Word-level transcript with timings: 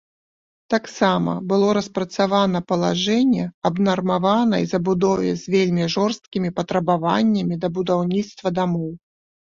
Таксама 0.73 1.31
было 1.51 1.67
распрацавана 1.79 2.61
палажэнне 2.71 3.45
аб 3.71 3.75
нармаванай 3.89 4.63
забудове 4.75 5.31
з 5.45 5.57
вельмі 5.59 5.85
жорсткімі 6.01 6.49
патрабаваннямі 6.61 7.55
да 7.65 7.77
будаўніцтва 7.81 8.47
дамоў. 8.61 8.91